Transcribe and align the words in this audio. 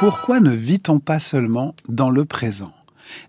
Pourquoi 0.00 0.40
ne 0.40 0.50
vit-on 0.50 0.98
pas 0.98 1.20
seulement 1.20 1.74
dans 1.88 2.10
le 2.10 2.24
présent? 2.24 2.72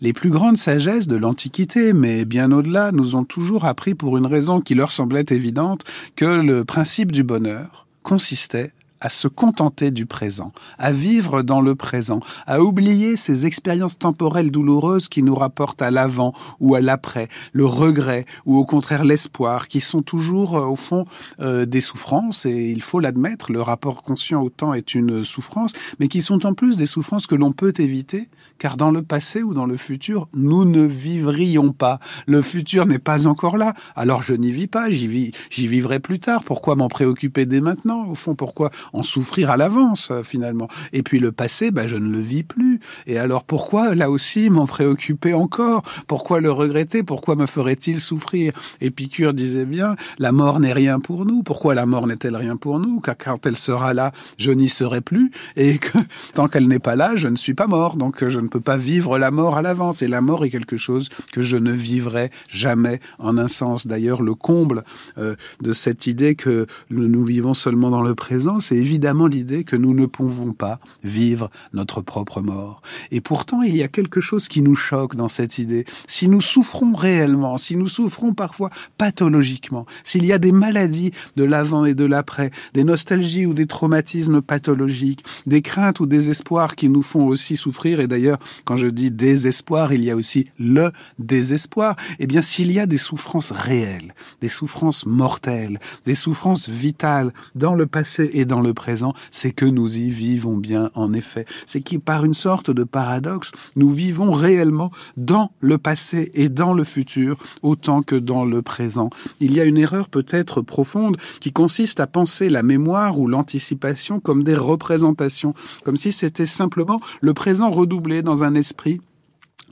Les 0.00 0.14
plus 0.14 0.30
grandes 0.30 0.56
sagesses 0.56 1.06
de 1.06 1.16
l'Antiquité, 1.16 1.92
mais 1.92 2.24
bien 2.24 2.50
au-delà, 2.52 2.90
nous 2.90 3.16
ont 3.16 3.24
toujours 3.24 3.66
appris 3.66 3.94
pour 3.94 4.16
une 4.16 4.26
raison 4.26 4.62
qui 4.62 4.74
leur 4.74 4.90
semblait 4.90 5.26
évidente 5.28 5.84
que 6.16 6.24
le 6.24 6.64
principe 6.64 7.12
du 7.12 7.22
bonheur 7.22 7.86
consistait 8.02 8.72
à 9.04 9.10
se 9.10 9.28
contenter 9.28 9.90
du 9.90 10.06
présent, 10.06 10.52
à 10.78 10.90
vivre 10.90 11.42
dans 11.42 11.60
le 11.60 11.74
présent, 11.74 12.20
à 12.46 12.62
oublier 12.62 13.16
ces 13.16 13.44
expériences 13.44 13.98
temporelles 13.98 14.50
douloureuses 14.50 15.08
qui 15.08 15.22
nous 15.22 15.34
rapportent 15.34 15.82
à 15.82 15.90
l'avant 15.90 16.32
ou 16.58 16.74
à 16.74 16.80
l'après, 16.80 17.28
le 17.52 17.66
regret 17.66 18.24
ou 18.46 18.56
au 18.56 18.64
contraire 18.64 19.04
l'espoir, 19.04 19.68
qui 19.68 19.82
sont 19.82 20.00
toujours 20.00 20.56
euh, 20.56 20.64
au 20.64 20.76
fond 20.76 21.04
euh, 21.40 21.66
des 21.66 21.82
souffrances, 21.82 22.46
et 22.46 22.70
il 22.70 22.80
faut 22.80 22.98
l'admettre, 22.98 23.52
le 23.52 23.60
rapport 23.60 24.02
conscient 24.02 24.42
au 24.42 24.48
temps 24.48 24.72
est 24.72 24.94
une 24.94 25.22
souffrance, 25.22 25.72
mais 26.00 26.08
qui 26.08 26.22
sont 26.22 26.46
en 26.46 26.54
plus 26.54 26.78
des 26.78 26.86
souffrances 26.86 27.26
que 27.26 27.34
l'on 27.34 27.52
peut 27.52 27.74
éviter, 27.76 28.30
car 28.58 28.78
dans 28.78 28.90
le 28.90 29.02
passé 29.02 29.42
ou 29.42 29.52
dans 29.52 29.66
le 29.66 29.76
futur, 29.76 30.28
nous 30.32 30.64
ne 30.64 30.80
vivrions 30.80 31.72
pas. 31.72 32.00
Le 32.26 32.40
futur 32.40 32.86
n'est 32.86 32.98
pas 32.98 33.26
encore 33.26 33.58
là, 33.58 33.74
alors 33.96 34.22
je 34.22 34.32
n'y 34.32 34.50
vis 34.50 34.66
pas, 34.66 34.90
j'y 34.90 35.08
vis, 35.08 35.32
vivrai 35.50 36.00
plus 36.00 36.20
tard. 36.20 36.42
Pourquoi 36.42 36.74
m'en 36.74 36.88
préoccuper 36.88 37.44
dès 37.44 37.60
maintenant? 37.60 38.06
Au 38.06 38.14
fond, 38.14 38.34
pourquoi 38.34 38.70
en 38.94 39.02
souffrir 39.02 39.50
à 39.50 39.56
l'avance 39.56 40.08
euh, 40.10 40.22
finalement. 40.22 40.68
Et 40.92 41.02
puis 41.02 41.18
le 41.18 41.32
passé, 41.32 41.70
bah, 41.70 41.86
je 41.86 41.96
ne 41.96 42.10
le 42.10 42.20
vis 42.20 42.44
plus. 42.44 42.80
Et 43.06 43.18
alors 43.18 43.44
pourquoi 43.44 43.94
là 43.94 44.10
aussi 44.10 44.48
m'en 44.48 44.66
préoccuper 44.66 45.34
encore? 45.34 45.82
Pourquoi 46.06 46.40
le 46.40 46.50
regretter? 46.50 47.02
Pourquoi 47.02 47.34
me 47.34 47.46
ferait-il 47.46 48.00
souffrir? 48.00 48.54
Épicure 48.80 49.34
disait 49.34 49.66
bien, 49.66 49.96
la 50.18 50.32
mort 50.32 50.60
n'est 50.60 50.72
rien 50.72 51.00
pour 51.00 51.26
nous. 51.26 51.42
Pourquoi 51.42 51.74
la 51.74 51.86
mort 51.86 52.06
n'est-elle 52.06 52.36
rien 52.36 52.56
pour 52.56 52.78
nous? 52.78 53.00
Car 53.00 53.16
quand 53.18 53.44
elle 53.46 53.56
sera 53.56 53.92
là, 53.92 54.12
je 54.38 54.52
n'y 54.52 54.68
serai 54.68 55.00
plus. 55.00 55.32
Et 55.56 55.78
que 55.78 55.98
tant 56.34 56.48
qu'elle 56.48 56.68
n'est 56.68 56.78
pas 56.78 56.96
là, 56.96 57.16
je 57.16 57.28
ne 57.28 57.36
suis 57.36 57.54
pas 57.54 57.66
mort. 57.66 57.96
Donc 57.96 58.26
je 58.26 58.40
ne 58.40 58.48
peux 58.48 58.60
pas 58.60 58.76
vivre 58.76 59.18
la 59.18 59.30
mort 59.32 59.56
à 59.56 59.62
l'avance. 59.62 60.02
Et 60.02 60.08
la 60.08 60.20
mort 60.20 60.44
est 60.44 60.50
quelque 60.50 60.76
chose 60.76 61.08
que 61.32 61.42
je 61.42 61.56
ne 61.56 61.72
vivrai 61.72 62.30
jamais 62.48 63.00
en 63.18 63.36
un 63.38 63.48
sens. 63.48 63.88
D'ailleurs, 63.88 64.22
le 64.22 64.34
comble 64.34 64.84
euh, 65.18 65.34
de 65.60 65.72
cette 65.72 66.06
idée 66.06 66.36
que 66.36 66.66
nous 66.90 67.24
vivons 67.24 67.54
seulement 67.54 67.90
dans 67.90 68.02
le 68.02 68.14
présent, 68.14 68.60
c'est 68.60 68.83
évidemment 68.84 69.26
l'idée 69.26 69.64
que 69.64 69.76
nous 69.76 69.94
ne 69.94 70.04
pouvons 70.04 70.52
pas 70.52 70.78
vivre 71.02 71.50
notre 71.72 72.02
propre 72.02 72.42
mort. 72.42 72.82
Et 73.10 73.22
pourtant, 73.22 73.62
il 73.62 73.74
y 73.74 73.82
a 73.82 73.88
quelque 73.88 74.20
chose 74.20 74.46
qui 74.46 74.60
nous 74.60 74.74
choque 74.74 75.16
dans 75.16 75.28
cette 75.28 75.56
idée. 75.56 75.86
Si 76.06 76.28
nous 76.28 76.42
souffrons 76.42 76.92
réellement, 76.92 77.56
si 77.56 77.76
nous 77.76 77.88
souffrons 77.88 78.34
parfois 78.34 78.68
pathologiquement, 78.98 79.86
s'il 80.04 80.26
y 80.26 80.34
a 80.34 80.38
des 80.38 80.52
maladies 80.52 81.12
de 81.36 81.44
l'avant 81.44 81.86
et 81.86 81.94
de 81.94 82.04
l'après, 82.04 82.50
des 82.74 82.84
nostalgies 82.84 83.46
ou 83.46 83.54
des 83.54 83.66
traumatismes 83.66 84.42
pathologiques, 84.42 85.24
des 85.46 85.62
craintes 85.62 86.00
ou 86.00 86.06
des 86.06 86.28
espoirs 86.28 86.76
qui 86.76 86.90
nous 86.90 87.02
font 87.02 87.26
aussi 87.26 87.56
souffrir, 87.56 88.00
et 88.00 88.06
d'ailleurs, 88.06 88.38
quand 88.66 88.76
je 88.76 88.88
dis 88.88 89.10
désespoir, 89.10 89.94
il 89.94 90.04
y 90.04 90.10
a 90.10 90.16
aussi 90.16 90.50
le 90.58 90.90
désespoir, 91.18 91.96
eh 92.18 92.26
bien, 92.26 92.42
s'il 92.42 92.70
y 92.70 92.80
a 92.80 92.84
des 92.84 92.98
souffrances 92.98 93.50
réelles, 93.50 94.14
des 94.42 94.50
souffrances 94.50 95.06
mortelles, 95.06 95.78
des 96.04 96.14
souffrances 96.14 96.68
vitales 96.68 97.32
dans 97.54 97.74
le 97.74 97.86
passé 97.86 98.28
et 98.34 98.44
dans 98.44 98.60
le 98.64 98.74
présent, 98.74 99.14
c'est 99.30 99.52
que 99.52 99.64
nous 99.64 99.96
y 99.96 100.10
vivons 100.10 100.56
bien, 100.56 100.90
en 100.94 101.12
effet. 101.12 101.46
C'est 101.66 101.80
qui, 101.80 101.98
par 101.98 102.24
une 102.24 102.34
sorte 102.34 102.70
de 102.70 102.82
paradoxe, 102.82 103.52
nous 103.76 103.90
vivons 103.90 104.32
réellement 104.32 104.90
dans 105.16 105.52
le 105.60 105.78
passé 105.78 106.32
et 106.34 106.48
dans 106.48 106.74
le 106.74 106.84
futur, 106.84 107.38
autant 107.62 108.02
que 108.02 108.16
dans 108.16 108.44
le 108.44 108.62
présent. 108.62 109.10
Il 109.40 109.52
y 109.52 109.60
a 109.60 109.64
une 109.64 109.78
erreur 109.78 110.08
peut-être 110.08 110.60
profonde 110.60 111.16
qui 111.40 111.52
consiste 111.52 112.00
à 112.00 112.06
penser 112.06 112.48
la 112.48 112.62
mémoire 112.62 113.20
ou 113.20 113.28
l'anticipation 113.28 114.18
comme 114.20 114.42
des 114.42 114.56
représentations, 114.56 115.54
comme 115.84 115.96
si 115.96 116.10
c'était 116.10 116.46
simplement 116.46 117.00
le 117.20 117.34
présent 117.34 117.70
redoublé 117.70 118.22
dans 118.22 118.44
un 118.44 118.54
esprit 118.54 119.00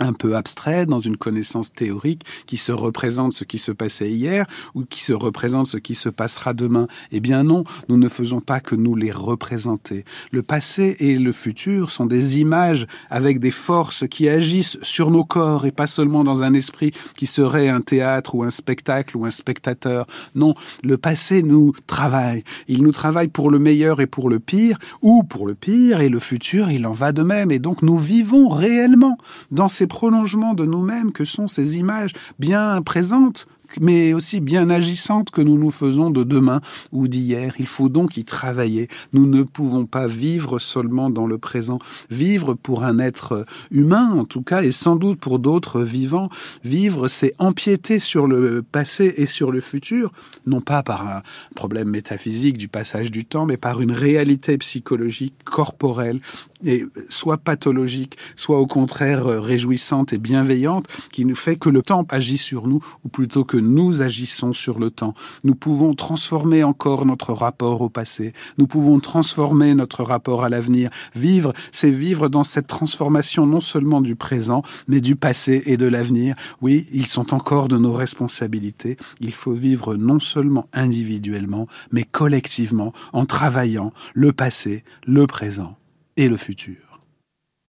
un 0.03 0.13
peu 0.13 0.37
abstrait, 0.37 0.87
dans 0.87 0.99
une 0.99 1.17
connaissance 1.17 1.73
théorique 1.73 2.25
qui 2.47 2.57
se 2.57 2.73
représente 2.73 3.33
ce 3.33 3.45
qui 3.45 3.59
se 3.59 3.73
passait 3.73 4.11
hier 4.11 4.47
ou 4.75 4.85
qui 4.85 5.03
se 5.03 5.13
représente 5.13 5.67
ce 5.67 5.77
qui 5.77 5.95
se 5.95 6.09
passera 6.09 6.55
demain. 6.55 6.87
Eh 7.11 7.21
bien 7.21 7.45
non, 7.45 7.65
nous 7.89 7.97
ne 7.97 8.09
faisons 8.09 8.41
pas 8.41 8.61
que 8.61 8.75
nous 8.75 8.95
les 8.95 9.13
représenter. 9.13 10.05
Le 10.31 10.43
passé 10.43 10.97
et 10.99 11.17
le 11.19 11.33
futur 11.33 11.91
sont 11.91 12.07
des 12.07 12.41
images 12.41 12.87
avec 13.11 13.39
des 13.39 13.51
forces 13.51 14.07
qui 14.09 14.29
agissent 14.29 14.79
sur 14.83 15.11
nos 15.11 15.25
corps 15.25 15.67
et 15.67 15.73
pas 15.73 15.87
seulement 15.87 16.25
dans 16.25 16.43
un 16.43 16.55
esprit 16.55 16.93
qui 17.17 17.27
serait 17.27 17.69
un 17.69 17.81
théâtre 17.81 18.35
ou 18.35 18.43
un 18.43 18.51
spectacle 18.51 19.17
ou 19.17 19.25
un 19.25 19.31
spectateur. 19.31 20.07
Non, 20.35 20.55
le 20.83 20.97
passé 20.97 21.43
nous 21.43 21.73
travaille. 21.87 22.45
Il 22.69 22.83
nous 22.83 22.93
travaille 22.93 23.29
pour 23.29 23.51
le 23.51 23.59
meilleur 23.59 24.01
et 24.01 24.07
pour 24.07 24.29
le 24.29 24.39
pire 24.39 24.79
ou 25.01 25.23
pour 25.23 25.47
le 25.47 25.55
pire 25.55 26.01
et 26.01 26.09
le 26.09 26.19
futur, 26.19 26.71
il 26.71 26.87
en 26.87 26.93
va 26.93 27.13
de 27.13 27.23
même. 27.23 27.51
Et 27.51 27.59
donc 27.59 27.83
nous 27.83 27.99
vivons 27.99 28.49
réellement 28.49 29.19
dans 29.51 29.69
ces 29.69 29.87
prolongements 29.93 30.55
de 30.55 30.65
nous-mêmes 30.65 31.13
que 31.13 31.27
sont 31.27 31.49
ces 31.49 31.79
images 31.79 32.15
bien 32.39 32.81
présentes 32.81 33.47
mais 33.81 34.13
aussi 34.13 34.41
bien 34.41 34.71
agissantes 34.71 35.31
que 35.31 35.43
nous 35.43 35.59
nous 35.59 35.71
faisons 35.71 36.11
de 36.11 36.25
demain 36.25 36.61
ou 36.93 37.09
d'hier. 37.09 37.55
Il 37.59 37.67
faut 37.67 37.89
donc 37.89 38.17
y 38.17 38.25
travailler. 38.25 38.89
Nous 39.13 39.27
ne 39.27 39.43
pouvons 39.43 39.87
pas 39.87 40.07
vivre 40.07 40.59
seulement 40.59 41.11
dans 41.11 41.27
le 41.27 41.39
présent. 41.39 41.79
Vivre 42.11 42.55
pour 42.55 42.85
un 42.85 42.99
être 42.99 43.47
humain, 43.71 44.13
en 44.13 44.25
tout 44.25 44.43
cas, 44.43 44.63
et 44.63 44.73
sans 44.73 44.97
doute 44.97 45.21
pour 45.21 45.39
d'autres 45.39 45.83
vivants, 45.83 46.29
vivre, 46.65 47.09
c'est 47.09 47.35
empiéter 47.39 47.99
sur 47.99 48.27
le 48.27 48.63
passé 48.63 49.15
et 49.17 49.27
sur 49.27 49.51
le 49.51 49.61
futur, 49.61 50.13
non 50.47 50.61
pas 50.61 50.83
par 50.83 51.07
un 51.07 51.23
problème 51.55 51.89
métaphysique 51.89 52.59
du 52.59 52.69
passage 52.69 53.11
du 53.11 53.25
temps, 53.25 53.47
mais 53.47 53.57
par 53.57 53.81
une 53.81 53.93
réalité 53.93 54.59
psychologique, 54.59 55.35
corporelle, 55.45 56.21
et 56.65 56.85
soit 57.09 57.39
pathologique, 57.39 58.17
soit 58.37 58.59
au 58.59 58.67
contraire 58.67 59.25
réjouissante 59.25 60.13
et 60.13 60.19
bienveillante, 60.19 60.87
qui 61.13 61.25
nous 61.25 61.35
fait 61.35 61.57
que 61.57 61.69
le 61.69 61.83
temps 61.83 62.07
agit 62.09 62.39
sur 62.39 62.67
nous, 62.67 62.85
ou 63.05 63.09
plutôt 63.09 63.45
que 63.45 63.57
nous 63.63 64.03
agissons 64.03 64.53
sur 64.53 64.79
le 64.79 64.91
temps. 64.91 65.15
Nous 65.45 65.55
pouvons 65.55 65.95
transformer 65.95 66.65
encore 66.65 67.07
notre 67.07 67.33
rapport 67.33 67.81
au 67.81 67.89
passé. 67.89 68.33
Nous 68.59 68.67
pouvons 68.67 69.01
transformer 69.01 69.75
notre 69.75 70.03
rapport 70.03 70.45
à 70.45 70.49
l'avenir. 70.49 70.91
Vivre, 71.15 71.53
c'est 71.71 71.91
vivre 71.91 72.29
dans 72.29 72.45
cette 72.45 72.67
transformation 72.67 73.47
non 73.47 73.61
seulement 73.61 74.01
du 74.01 74.17
présent, 74.17 74.63
mais 74.89 75.01
du 75.01 75.17
passé 75.17 75.63
et 75.67 75.77
de 75.77 75.87
l'avenir. 75.87 76.35
Oui, 76.61 76.87
ils 76.93 77.07
sont 77.07 77.35
encore 77.35 77.69
de 77.69 77.79
nos 77.79 77.93
responsabilités. 77.93 78.97
Il 79.21 79.33
faut 79.33 79.53
vivre 79.53 79.97
non 79.97 80.21
seulement 80.21 80.69
individuellement, 80.73 81.67
mais 81.91 82.05
collectivement, 82.05 82.93
en 83.13 83.27
travaillant 83.27 83.93
le 84.15 84.33
passé, 84.33 84.85
le 85.07 85.27
présent 85.27 85.77
et 86.17 86.29
le 86.29 86.37
futur. 86.37 86.92